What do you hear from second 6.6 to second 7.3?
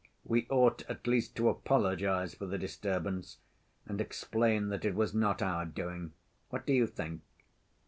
do you think?"